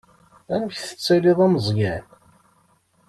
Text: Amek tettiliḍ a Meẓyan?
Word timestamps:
Amek 0.53 0.75
tettiliḍ 0.77 1.39
a 1.45 1.47
Meẓyan? 1.53 2.05